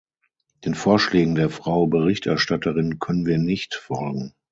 Den 0.65 0.73
Vorschlägen 0.73 1.35
der 1.35 1.51
Frau 1.51 1.85
Berichterstatterin 1.85 2.97
können 2.97 3.27
wir 3.27 3.37
nicht 3.37 3.75
folgen. 3.75 4.33